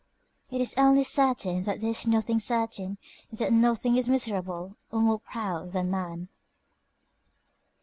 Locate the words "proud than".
5.19-5.91